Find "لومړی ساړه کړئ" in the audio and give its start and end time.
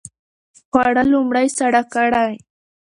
1.11-2.33